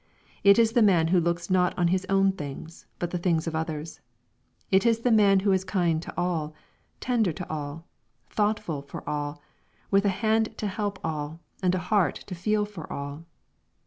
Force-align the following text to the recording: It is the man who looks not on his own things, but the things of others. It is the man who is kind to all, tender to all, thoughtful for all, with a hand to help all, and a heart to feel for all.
It 0.43 0.57
is 0.57 0.71
the 0.71 0.81
man 0.81 1.09
who 1.09 1.19
looks 1.19 1.51
not 1.51 1.77
on 1.77 1.89
his 1.89 2.07
own 2.09 2.31
things, 2.31 2.87
but 2.97 3.11
the 3.11 3.19
things 3.19 3.45
of 3.45 3.55
others. 3.55 3.99
It 4.71 4.83
is 4.83 5.01
the 5.01 5.11
man 5.11 5.41
who 5.41 5.51
is 5.51 5.63
kind 5.63 6.01
to 6.01 6.11
all, 6.17 6.55
tender 6.99 7.31
to 7.33 7.47
all, 7.51 7.85
thoughtful 8.27 8.81
for 8.81 9.07
all, 9.07 9.43
with 9.91 10.03
a 10.05 10.09
hand 10.09 10.57
to 10.57 10.65
help 10.65 10.97
all, 11.03 11.39
and 11.61 11.75
a 11.75 11.91
heart 11.93 12.15
to 12.25 12.33
feel 12.33 12.65
for 12.65 12.91
all. 12.91 13.25